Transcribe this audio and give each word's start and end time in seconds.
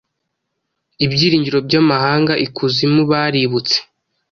Ibyiringiro 1.05 1.57
byamahanga 1.67 2.33
ikuzimu 2.45 3.01
baributse 3.11 3.77